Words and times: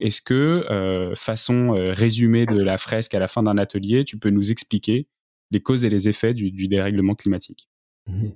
est-ce 0.00 0.22
que, 0.22 0.64
euh, 0.70 1.14
façon 1.14 1.74
euh, 1.74 1.92
résumée 1.92 2.46
de 2.46 2.60
la 2.60 2.78
fresque 2.78 3.14
à 3.14 3.18
la 3.18 3.28
fin 3.28 3.42
d'un 3.42 3.58
atelier, 3.58 4.04
tu 4.04 4.18
peux 4.18 4.30
nous 4.30 4.50
expliquer 4.50 5.08
les 5.50 5.60
causes 5.60 5.84
et 5.84 5.90
les 5.90 6.08
effets 6.08 6.34
du, 6.34 6.68
dérèglement 6.68 7.14
climatique? 7.14 7.68
Mhm. 8.06 8.32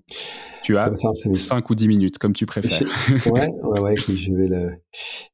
Tu 0.63 0.77
as 0.77 0.93
5 0.95 1.71
ou 1.71 1.75
10 1.75 1.89
minutes, 1.89 2.19
comme 2.19 2.33
tu 2.33 2.47
préfères. 2.47 2.83
ouais, 3.27 3.49
ouais, 3.63 3.81
ouais 3.81 3.97
je, 3.97 4.35
vais 4.35 4.49
le, 4.49 4.73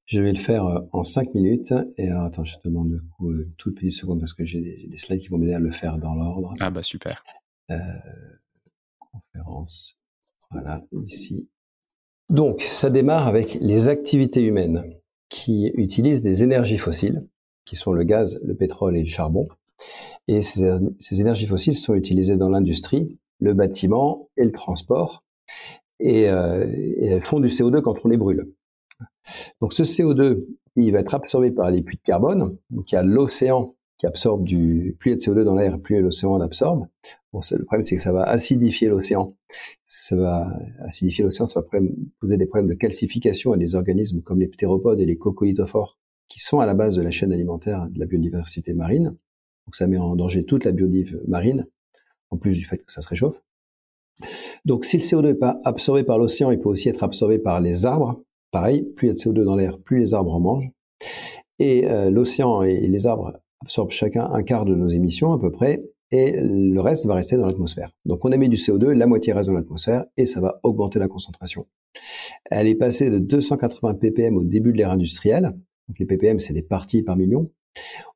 je 0.07 0.23
vais 0.23 0.33
le 0.33 0.39
faire 0.39 0.65
euh, 0.67 0.81
en 0.93 1.03
5 1.03 1.35
minutes. 1.35 1.73
Et 1.97 2.09
alors, 2.09 2.25
attends, 2.25 2.45
je 2.45 2.57
te 2.57 2.69
demande 2.69 2.91
du 2.91 3.01
coup 3.17 3.33
une 3.33 3.53
toute 3.57 3.77
petite 3.77 3.93
seconde 3.93 4.21
parce 4.21 4.35
que 4.35 4.45
j'ai 4.45 4.61
des, 4.61 4.87
des, 4.87 4.97
slides 4.97 5.21
qui 5.21 5.29
vont 5.29 5.39
m'aider 5.39 5.55
à 5.55 5.59
le 5.59 5.71
faire 5.71 5.99
dans 5.99 6.15
l'ordre. 6.15 6.53
Ah 6.61 6.71
bah 6.71 6.83
super. 6.83 7.25
conférence. 8.99 9.99
Voilà, 10.51 10.83
ici. 11.05 11.49
Donc, 12.31 12.63
ça 12.63 12.91
démarre 12.91 13.27
avec 13.27 13.59
les 13.61 13.89
activités 13.89 14.43
humaines 14.43 14.85
qui 15.29 15.71
utilisent 15.75 16.23
des 16.23 16.43
énergies 16.43 16.79
fossiles, 16.79 17.27
qui 17.65 17.77
sont 17.77 17.93
le 17.93 18.05
gaz, 18.05 18.41
le 18.43 18.55
pétrole 18.55 18.97
et 18.97 19.03
le 19.03 19.09
charbon. 19.09 19.47
Et 20.27 20.43
ces, 20.43 21.21
énergies 21.21 21.47
fossiles 21.47 21.75
sont 21.75 21.95
utilisées 21.95 22.37
dans 22.37 22.49
l'industrie, 22.49 23.19
le 23.41 23.55
bâtiment 23.55 24.29
et 24.37 24.45
le 24.45 24.53
transport. 24.53 25.25
Et, 26.01 26.29
euh, 26.29 26.67
elles 27.01 27.25
font 27.25 27.41
du 27.41 27.49
CO2 27.49 27.81
quand 27.83 27.97
on 28.05 28.09
les 28.09 28.17
brûle. 28.17 28.53
Donc 29.61 29.73
ce 29.73 29.83
CO2, 29.83 30.45
il 30.77 30.93
va 30.93 31.01
être 31.01 31.15
absorbé 31.15 31.51
par 31.51 31.71
les 31.71 31.83
puits 31.83 31.97
de 31.97 32.03
carbone. 32.03 32.57
Donc 32.71 32.91
il 32.91 32.95
y 32.95 32.99
a 32.99 33.03
l'océan 33.03 33.75
qui 33.99 34.07
absorbe 34.07 34.45
du 34.45 34.97
plus 34.99 35.11
il 35.11 35.13
y 35.13 35.15
a 35.15 35.17
de 35.17 35.21
CO2 35.21 35.45
dans 35.45 35.57
l'air, 35.57 35.81
plus 35.81 36.01
l'océan 36.01 36.39
l'absorbe. 36.39 36.87
Bon, 37.33 37.41
le 37.51 37.65
problème 37.65 37.85
c'est 37.85 37.97
que 37.97 38.03
ça 38.03 38.13
va 38.13 38.23
acidifier 38.23 38.89
l'océan. 38.89 39.37
Ça 39.85 40.17
va 40.17 40.57
acidifier 40.81 41.25
l'océan, 41.25 41.47
ça 41.47 41.61
va 41.61 41.81
poser 42.21 42.37
des 42.37 42.47
problèmes 42.47 42.69
de 42.69 42.75
calcification 42.75 43.53
à 43.53 43.57
des 43.57 43.75
organismes 43.75 44.23
comme 44.23 44.41
les 44.41 44.49
ptéropodes 44.49 45.01
et 45.01 45.07
les 45.07 45.19
coccolithophores 45.19 45.99
qui 46.29 46.41
sont 46.41 46.61
à 46.61 46.67
la 46.67 46.75
base 46.75 46.95
de 46.95 47.03
la 47.03 47.11
chaîne 47.11 47.33
alimentaire 47.33 47.89
de 47.91 47.99
la 47.99 48.07
biodiversité 48.07 48.73
marine. 48.75 49.17
Donc 49.67 49.75
ça 49.75 49.87
met 49.87 49.99
en 49.99 50.15
danger 50.15 50.45
toute 50.45 50.65
la 50.65 50.73
biodive 50.73 51.21
marine, 51.27 51.67
en 52.31 52.37
plus 52.37 52.57
du 52.57 52.65
fait 52.65 52.79
que 52.79 52.93
ça 52.93 53.03
se 53.03 53.09
réchauffe. 53.09 53.43
Donc 54.65 54.85
si 54.85 54.97
le 54.97 55.03
CO2 55.03 55.23
n'est 55.27 55.35
pas 55.35 55.61
absorbé 55.65 56.05
par 56.05 56.19
l'océan, 56.19 56.51
il 56.51 56.61
peut 56.61 56.69
aussi 56.69 56.89
être 56.89 57.03
absorbé 57.03 57.39
par 57.39 57.61
les 57.61 57.87
arbres. 57.87 58.23
Pareil, 58.51 58.83
plus 58.97 59.07
il 59.07 59.09
y 59.09 59.11
a 59.11 59.15
de 59.15 59.19
CO2 59.19 59.45
dans 59.45 59.57
l'air, 59.57 59.79
plus 59.79 59.99
les 59.99 60.15
arbres 60.15 60.35
en 60.35 60.41
mangent. 60.41 60.71
Et 61.59 61.91
euh, 61.91 62.11
l'océan 62.11 62.63
et 62.63 62.87
les 62.87 63.07
arbres 63.07 63.41
absorbe 63.63 63.91
chacun 63.91 64.29
un 64.33 64.43
quart 64.43 64.65
de 64.65 64.75
nos 64.75 64.89
émissions 64.89 65.33
à 65.33 65.39
peu 65.39 65.51
près, 65.51 65.83
et 66.11 66.41
le 66.41 66.81
reste 66.81 67.07
va 67.07 67.15
rester 67.15 67.37
dans 67.37 67.47
l'atmosphère. 67.47 67.91
Donc 68.05 68.25
on 68.25 68.33
a 68.33 68.37
mis 68.37 68.49
du 68.49 68.57
CO2, 68.57 68.93
la 68.93 69.07
moitié 69.07 69.33
reste 69.33 69.51
dans 69.51 69.57
l'atmosphère, 69.57 70.05
et 70.17 70.27
ça 70.27 70.41
va 70.41 70.61
augmenter 70.63 70.99
la 70.99 71.09
concentration. 71.09 71.67
Elle 72.51 72.67
est 72.67 72.75
passée 72.75 73.11
de 73.11 73.19
280 73.19 73.95
ppm 73.95 74.37
au 74.37 74.45
début 74.45 74.73
de 74.73 74.79
l'ère 74.79 74.91
industrielle. 74.91 75.55
Donc 75.89 75.99
les 75.99 76.07
ppm, 76.07 76.39
c'est 76.39 76.55
des 76.55 76.63
parties 76.63 77.03
par 77.03 77.17
million. 77.17 77.51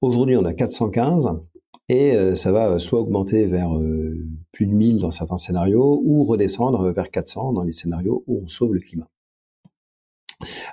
Aujourd'hui, 0.00 0.36
on 0.36 0.44
a 0.44 0.54
415, 0.54 1.30
et 1.88 2.16
euh, 2.16 2.34
ça 2.34 2.52
va 2.52 2.78
soit 2.78 3.00
augmenter 3.00 3.46
vers 3.46 3.76
euh, 3.76 4.16
plus 4.52 4.66
de 4.66 4.72
1000 4.72 5.00
dans 5.00 5.10
certains 5.10 5.36
scénarios, 5.36 6.00
ou 6.04 6.24
redescendre 6.24 6.92
vers 6.92 7.10
400 7.10 7.52
dans 7.52 7.62
les 7.62 7.72
scénarios 7.72 8.24
où 8.26 8.42
on 8.44 8.48
sauve 8.48 8.74
le 8.74 8.80
climat. 8.80 9.08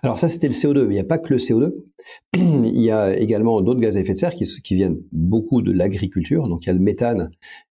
Alors 0.04 0.20
ça, 0.20 0.28
c'était 0.28 0.48
le 0.48 0.54
CO2, 0.54 0.86
mais 0.86 0.94
il 0.94 0.98
n'y 0.98 1.00
a 1.00 1.06
pas 1.06 1.18
que 1.18 1.34
le 1.34 1.38
CO2. 1.38 1.74
il 2.34 2.82
y 2.82 2.92
a 2.92 3.18
également 3.18 3.62
d'autres 3.62 3.80
gaz 3.80 3.98
à 3.98 4.02
effet 4.02 4.14
de 4.14 4.18
serre 4.18 4.34
qui, 4.34 4.76
viennent 4.76 5.00
beaucoup 5.12 5.62
de 5.62 5.72
l'agriculture. 5.72 6.48
Donc 6.48 6.66
il 6.66 6.68
y 6.68 6.70
a 6.70 6.74
le 6.74 6.80
méthane, 6.80 7.32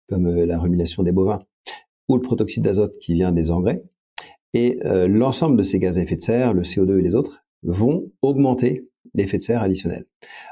comme 0.08 0.26
euh, 0.26 0.46
la 0.46 0.58
rumination 0.58 1.02
des 1.02 1.12
bovins, 1.12 1.42
ou 2.08 2.16
le 2.16 2.22
protoxyde 2.22 2.64
d'azote 2.64 2.98
qui 2.98 3.14
vient 3.14 3.32
des 3.32 3.50
engrais. 3.50 3.82
Et 4.54 4.78
euh, 4.84 5.08
l'ensemble 5.08 5.56
de 5.56 5.62
ces 5.62 5.78
gaz 5.78 5.98
à 5.98 6.02
effet 6.02 6.16
de 6.16 6.22
serre, 6.22 6.54
le 6.54 6.62
CO2 6.62 6.98
et 6.98 7.02
les 7.02 7.14
autres, 7.14 7.44
vont 7.62 8.10
augmenter 8.22 8.88
l'effet 9.14 9.38
de 9.38 9.42
serre 9.42 9.62
additionnel. 9.62 10.06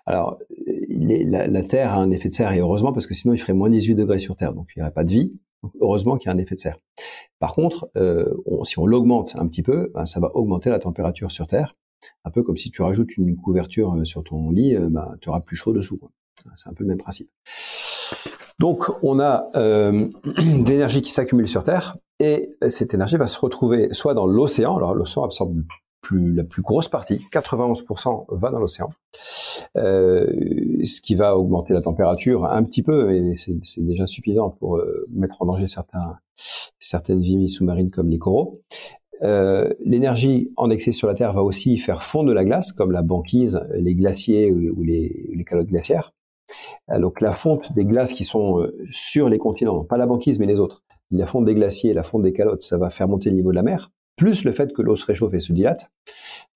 Alors, 0.07 0.39
la, 0.89 1.47
la, 1.47 1.63
Terre 1.63 1.93
a 1.93 1.97
un 1.97 2.11
effet 2.11 2.29
de 2.29 2.35
serre, 2.35 2.53
et 2.53 2.61
heureusement, 2.61 2.93
parce 2.93 3.07
que 3.07 3.15
sinon 3.15 3.35
il 3.35 3.39
ferait 3.39 3.53
moins 3.53 3.69
18 3.69 3.95
degrés 3.95 4.19
sur 4.19 4.37
Terre, 4.37 4.55
donc 4.55 4.69
il 4.75 4.79
n'y 4.79 4.83
aurait 4.83 4.93
pas 4.93 5.05
de 5.05 5.11
vie 5.11 5.33
heureusement 5.81 6.17
qu'il 6.17 6.29
y 6.29 6.33
a 6.33 6.35
un 6.35 6.39
effet 6.39 6.55
de 6.55 6.61
serre. 6.61 6.79
Par 7.39 7.55
contre, 7.55 7.89
euh, 7.97 8.35
si 8.65 8.79
on 8.79 8.87
l'augmente 8.87 9.37
un 9.39 9.47
petit 9.47 9.63
peu, 9.63 9.91
ben, 9.95 10.05
ça 10.05 10.21
va 10.21 10.31
augmenter 10.35 10.71
la 10.71 10.79
température 10.79 11.31
sur 11.31 11.47
Terre. 11.47 11.77
Un 12.25 12.31
peu 12.31 12.43
comme 12.43 12.57
si 12.57 12.71
tu 12.71 12.83
rajoutes 12.83 13.17
une 13.17 13.37
couverture 13.37 13.95
euh, 13.95 14.05
sur 14.05 14.25
ton 14.25 14.51
lit, 14.51 14.77
euh, 14.77 14.89
ben, 14.91 15.15
tu 15.21 15.29
auras 15.29 15.41
plus 15.41 15.57
chaud 15.57 15.73
dessous. 15.73 16.01
C'est 16.57 16.69
un 16.69 16.75
peu 16.75 16.85
le 16.85 16.89
même 16.89 16.99
principe. 16.99 17.31
Donc, 18.59 18.85
on 19.03 19.19
a 19.21 19.51
de 19.55 20.69
l'énergie 20.69 21.03
qui 21.03 21.11
s'accumule 21.11 21.49
sur 21.49 21.65
Terre, 21.65 21.97
et 22.21 22.51
cette 22.69 22.95
énergie 22.95 23.17
va 23.17 23.27
se 23.27 23.39
retrouver 23.39 23.89
soit 23.93 24.15
dans 24.15 24.27
l'océan, 24.27 24.77
alors 24.77 24.95
l'océan 24.95 25.25
absorbe 25.25 25.63
la 26.13 26.45
plus 26.45 26.63
grosse 26.63 26.89
partie, 26.89 27.21
91% 27.33 28.27
va 28.29 28.51
dans 28.51 28.59
l'océan, 28.59 28.89
euh, 29.77 30.27
ce 30.85 31.01
qui 31.01 31.15
va 31.15 31.37
augmenter 31.37 31.75
la 31.75 31.83
température 31.83 32.47
un 32.47 32.63
petit 32.63 32.83
peu, 32.83 33.07
mais 33.07 33.35
c'est 33.37 33.85
déjà 33.85 34.07
suffisant 34.07 34.51
pour 34.51 34.77
euh, 34.77 35.07
mettre 35.11 35.41
en 35.43 35.47
danger 35.47 35.67
certaines 36.79 37.21
vies 37.21 37.49
sous-marines 37.49 37.91
comme 37.91 38.09
les 38.09 38.19
coraux. 38.19 38.63
Euh, 39.23 39.73
l'énergie 39.81 40.51
en 40.57 40.71
excès 40.71 40.93
sur 40.93 41.09
la 41.09 41.15
Terre 41.15 41.33
va 41.33 41.43
aussi 41.43 41.79
faire 41.79 42.03
fondre 42.03 42.29
de 42.29 42.35
la 42.35 42.45
glace, 42.45 42.73
comme 42.73 42.91
la 42.91 43.03
banquise, 43.03 43.61
les 43.75 43.95
glaciers 43.95 44.53
ou, 44.53 44.83
les, 44.83 45.31
les, 45.33 45.45
calottes 45.45 45.69
glaciaires. 45.69 46.13
donc 46.99 47.21
la 47.21 47.33
fonte 47.33 47.73
des 47.75 47.85
glaces 47.85 48.13
qui 48.13 48.25
sont 48.25 48.69
sur 48.91 49.29
les 49.29 49.39
continents, 49.39 49.85
pas 49.85 49.97
la 49.97 50.07
banquise 50.07 50.39
mais 50.41 50.47
les 50.47 50.61
autres, 50.61 50.83
la 51.11 51.27
fonte 51.27 51.45
des 51.45 51.55
glaciers, 51.55 51.95
la 51.95 52.03
fonte 52.03 52.23
des 52.23 52.33
calottes, 52.33 52.63
ça 52.63 52.77
va 52.77 52.91
faire 52.91 53.09
monter 53.09 53.31
le 53.31 53.37
niveau 53.37 53.51
de 53.51 53.57
la 53.57 53.63
mer 53.63 53.93
plus 54.17 54.45
le 54.45 54.53
fait 54.53 54.73
que 54.73 54.83
l'eau 54.83 54.97
se 54.97 55.07
réchauffe 55.07 55.35
et 55.35 55.41
se 55.41 55.53
dilate. 55.53 55.91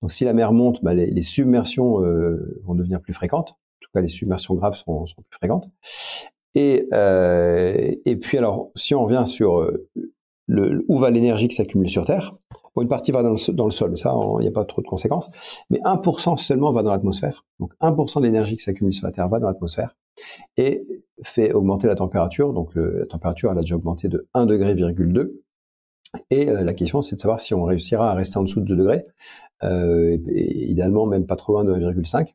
Donc 0.01 0.11
si 0.11 0.25
la 0.25 0.33
mer 0.33 0.53
monte, 0.53 0.83
bah, 0.83 0.93
les, 0.93 1.21
submersions 1.21 2.03
euh, 2.03 2.57
vont 2.61 2.75
devenir 2.75 3.01
plus 3.01 3.13
fréquentes. 3.13 3.51
En 3.51 3.79
tout 3.81 3.89
cas, 3.93 4.01
les 4.01 4.07
submersions 4.07 4.55
graves 4.55 4.75
sont, 4.75 5.03
plus 5.03 5.37
fréquentes. 5.37 5.69
Et, 6.55 6.87
euh, 6.93 7.95
et 8.05 8.15
puis 8.17 8.37
alors, 8.37 8.71
si 8.75 8.95
on 8.95 9.03
revient 9.03 9.23
sur 9.25 9.59
euh, 9.59 9.87
le, 10.47 10.83
où 10.87 10.97
va 10.97 11.09
l'énergie 11.09 11.47
qui 11.47 11.55
s'accumule 11.55 11.89
sur 11.89 12.05
Terre, 12.05 12.35
une 12.81 12.87
partie 12.87 13.11
va 13.11 13.23
dans 13.23 13.31
le, 13.31 13.71
sol, 13.71 13.97
ça, 13.97 14.13
il 14.39 14.41
n'y 14.41 14.47
a 14.47 14.51
pas 14.51 14.65
trop 14.65 14.81
de 14.81 14.87
conséquences, 14.87 15.31
mais 15.69 15.79
1% 15.79 16.37
seulement 16.37 16.71
va 16.71 16.83
dans 16.83 16.91
l'atmosphère. 16.91 17.45
Donc 17.59 17.73
1% 17.81 18.19
de 18.19 18.25
l'énergie 18.25 18.57
qui 18.57 18.63
s'accumule 18.63 18.93
sur 18.93 19.05
la 19.05 19.11
Terre 19.11 19.29
va 19.29 19.39
dans 19.39 19.47
l'atmosphère 19.47 19.95
et 20.57 20.85
fait 21.23 21.53
augmenter 21.53 21.87
la 21.87 21.95
température. 21.95 22.53
Donc 22.53 22.71
la 22.75 23.05
température, 23.05 23.51
elle 23.51 23.57
a 23.57 23.61
déjà 23.61 23.75
augmenté 23.75 24.07
de 24.07 24.27
1 24.33 24.45
degré, 24.45 24.75
et 26.29 26.49
euh, 26.49 26.63
la 26.63 26.73
question, 26.73 27.01
c'est 27.01 27.15
de 27.15 27.21
savoir 27.21 27.39
si 27.39 27.53
on 27.53 27.63
réussira 27.63 28.11
à 28.11 28.13
rester 28.13 28.37
en 28.37 28.43
dessous 28.43 28.61
de 28.61 28.65
2 28.65 28.75
degrés, 28.75 29.05
euh, 29.63 30.17
idéalement 30.27 31.05
même 31.05 31.25
pas 31.25 31.35
trop 31.35 31.53
loin 31.53 31.65
de 31.65 31.73
1,5, 31.73 32.33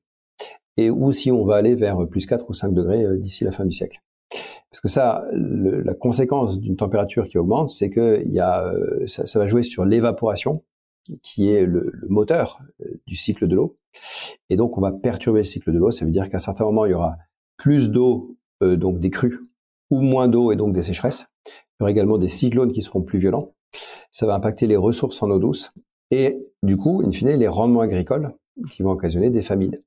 et 0.77 0.91
ou 0.91 1.12
si 1.12 1.33
on 1.33 1.45
va 1.45 1.57
aller 1.57 1.75
vers 1.75 2.07
plus 2.09 2.27
4 2.27 2.49
ou 2.49 2.55
5 2.55 2.73
degrés 2.73 3.05
euh, 3.05 3.17
d'ici 3.17 3.45
la 3.45 3.53
fin 3.53 3.65
du 3.65 3.73
siècle. 3.73 4.01
Parce 4.71 4.81
que 4.81 4.89
ça, 4.89 5.25
la 5.33 5.95
conséquence 5.95 6.59
d'une 6.59 6.75
température 6.75 7.29
qui 7.29 7.39
augmente, 7.39 7.69
c'est 7.69 7.91
que 7.91 8.25
y 8.27 8.41
a, 8.41 8.73
ça, 9.07 9.25
ça, 9.25 9.39
va 9.39 9.47
jouer 9.47 9.62
sur 9.62 9.85
l'évaporation, 9.85 10.65
qui 11.23 11.49
est 11.49 11.65
le, 11.65 11.93
le, 11.93 12.09
moteur 12.09 12.59
du 13.06 13.15
cycle 13.15 13.47
de 13.47 13.55
l'eau. 13.55 13.79
Et 14.51 14.56
donc, 14.56 14.77
on 14.77 14.81
va 14.81 14.91
perturber 14.91 15.41
le 15.41 15.45
cycle 15.45 15.73
de 15.73 15.79
l'eau. 15.79 15.93
Ça 15.93 16.05
veut 16.05 16.11
dire 16.11 16.29
qu'à 16.29 16.41
certains 16.41 16.65
moments, 16.65 16.87
il 16.87 16.91
y 16.91 16.95
aura 16.95 17.19
plus 17.56 17.89
d'eau, 17.89 18.37
donc 18.61 18.99
des 18.99 19.11
crues, 19.11 19.39
ou 19.91 20.01
moins 20.01 20.27
d'eau 20.27 20.51
et 20.51 20.56
donc 20.56 20.73
des 20.73 20.83
sécheresses. 20.83 21.27
Il 21.47 21.51
y 21.79 21.83
aura 21.85 21.93
également 21.93 22.19
des 22.19 22.29
cyclones 22.29 22.73
qui 22.73 22.83
seront 22.83 23.03
plus 23.03 23.21
violents 23.21 23.54
ça 24.11 24.27
va 24.27 24.35
impacter 24.35 24.67
les 24.67 24.77
ressources 24.77 25.23
en 25.23 25.31
eau 25.31 25.39
douce 25.39 25.73
et 26.11 26.39
du 26.62 26.77
coup, 26.77 27.03
in 27.05 27.11
fine, 27.11 27.29
les 27.31 27.49
rendements 27.49 27.81
agricoles 27.81 28.35
qui 28.71 28.83
vont 28.83 28.91
occasionner 28.91 29.31
des 29.31 29.43
famines. 29.43 29.79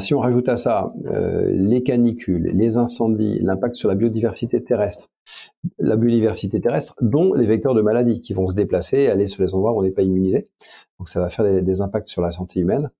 Si 0.00 0.12
on 0.12 0.20
rajoute 0.20 0.50
à 0.50 0.58
ça 0.58 0.92
euh, 1.06 1.50
les 1.50 1.82
canicules, 1.82 2.50
les 2.54 2.76
incendies, 2.76 3.38
l'impact 3.40 3.74
sur 3.74 3.88
la 3.88 3.94
biodiversité 3.94 4.62
terrestre, 4.62 5.08
la 5.78 5.96
biodiversité 5.96 6.60
terrestre, 6.60 6.94
dont 7.00 7.32
les 7.32 7.46
vecteurs 7.46 7.74
de 7.74 7.80
maladies 7.80 8.20
qui 8.20 8.34
vont 8.34 8.48
se 8.48 8.54
déplacer, 8.54 9.08
aller 9.08 9.26
sur 9.26 9.42
les 9.42 9.54
endroits 9.54 9.72
où 9.72 9.78
on 9.78 9.82
n'est 9.82 9.90
pas 9.90 10.02
immunisé. 10.02 10.50
Donc 10.98 11.08
ça 11.08 11.20
va 11.20 11.30
faire 11.30 11.46
des, 11.46 11.62
des, 11.62 11.80
impacts 11.80 12.08
sur 12.08 12.20
la 12.20 12.30
santé 12.30 12.60
humaine. 12.60 12.90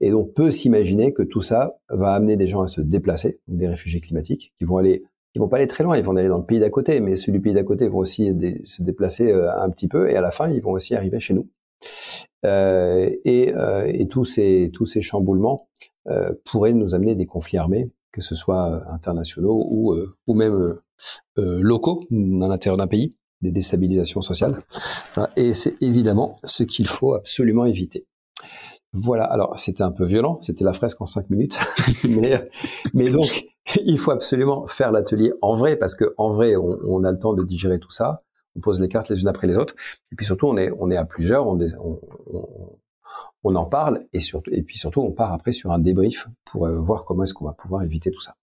Et 0.00 0.10
donc 0.10 0.32
peut 0.32 0.52
s'imaginer 0.52 1.12
que 1.12 1.22
tout 1.22 1.42
ça 1.42 1.78
va 1.88 2.14
amener 2.14 2.36
des 2.36 2.46
gens 2.46 2.62
à 2.62 2.68
se 2.68 2.80
déplacer, 2.80 3.40
des 3.48 3.66
réfugiés 3.66 4.00
climatiques, 4.00 4.52
qui 4.56 4.64
vont 4.64 4.76
aller 4.76 5.02
ils 5.34 5.40
vont 5.40 5.48
pas 5.48 5.56
aller 5.58 5.66
très 5.66 5.84
loin, 5.84 5.96
ils 5.96 6.04
vont 6.04 6.16
aller 6.16 6.28
dans 6.28 6.38
le 6.38 6.44
pays 6.44 6.60
d'à 6.60 6.70
côté, 6.70 7.00
mais 7.00 7.16
ceux 7.16 7.32
du 7.32 7.40
pays 7.40 7.54
d'à 7.54 7.64
côté 7.64 7.88
vont 7.88 7.98
aussi 7.98 8.32
se 8.64 8.82
déplacer 8.82 9.30
euh, 9.30 9.50
un 9.60 9.70
petit 9.70 9.88
peu, 9.88 10.10
et 10.10 10.16
à 10.16 10.20
la 10.20 10.30
fin, 10.30 10.48
ils 10.48 10.62
vont 10.62 10.72
aussi 10.72 10.94
arriver 10.94 11.20
chez 11.20 11.34
nous. 11.34 11.48
Euh, 12.44 13.10
et, 13.24 13.54
euh, 13.54 13.90
et, 13.92 14.08
tous 14.08 14.24
ces 14.24 14.70
tous 14.72 14.86
ces 14.86 15.02
chamboulements 15.02 15.68
euh, 16.08 16.32
pourraient 16.44 16.72
nous 16.72 16.94
amener 16.94 17.14
des 17.14 17.26
conflits 17.26 17.58
armés, 17.58 17.90
que 18.12 18.22
ce 18.22 18.34
soit 18.34 18.82
internationaux 18.90 19.66
ou 19.68 19.94
ou 20.26 20.34
même 20.34 20.78
locaux 21.36 22.06
dans 22.10 22.48
l'intérieur 22.48 22.76
d'un 22.76 22.86
pays, 22.86 23.14
des 23.42 23.52
déstabilisations 23.52 24.22
sociales. 24.22 24.58
Et 25.36 25.54
c'est 25.54 25.80
évidemment 25.82 26.36
ce 26.44 26.62
qu'il 26.62 26.88
faut 26.88 27.14
absolument 27.14 27.66
éviter. 27.66 28.06
Voilà, 28.92 29.24
alors 29.24 29.56
c'était 29.56 29.84
un 29.84 29.92
peu 29.92 30.04
violent, 30.04 30.40
c'était 30.40 30.64
la 30.64 30.72
fresque 30.72 31.00
en 31.00 31.06
cinq 31.06 31.30
minutes, 31.30 31.58
mais, 32.04 32.50
mais 32.92 33.08
donc 33.08 33.46
il 33.84 33.98
faut 33.98 34.10
absolument 34.10 34.66
faire 34.66 34.92
l'atelier 34.92 35.32
en 35.42 35.54
vrai 35.54 35.76
parce 35.76 35.94
que 35.94 36.14
en 36.18 36.30
vrai 36.30 36.56
on, 36.56 37.04
a 37.04 37.12
le 37.12 37.18
temps 37.18 37.34
de 37.34 37.44
digérer 37.44 37.78
tout 37.78 37.90
ça, 37.90 38.22
on 38.56 38.60
pose 38.60 38.80
les 38.80 38.88
cartes 38.88 39.08
les 39.08 39.20
unes 39.22 39.28
après 39.28 39.46
les 39.46 39.56
autres, 39.56 39.74
et 40.12 40.16
puis 40.16 40.26
surtout 40.26 40.46
on 40.46 40.56
est 40.56 40.70
on 40.78 40.90
est 40.90 40.96
à 40.96 41.04
plusieurs, 41.04 41.46
on, 41.46 41.58
on, 41.78 42.00
on 43.44 43.54
en 43.54 43.66
parle 43.66 44.06
et 44.12 44.20
surtout, 44.20 44.50
et 44.52 44.62
puis 44.62 44.78
surtout, 44.78 45.00
on 45.00 45.12
part 45.12 45.32
après 45.32 45.52
sur 45.52 45.72
un 45.72 45.78
débrief 45.78 46.28
pour 46.44 46.68
voir 46.68 47.04
comment 47.04 47.22
est-ce 47.22 47.34
qu'on 47.34 47.46
va 47.46 47.52
pouvoir 47.52 47.82
éviter 47.82 48.10
tout 48.10 48.20
ça. 48.20 48.34